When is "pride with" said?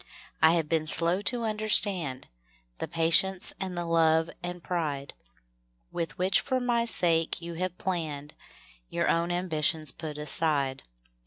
4.63-6.17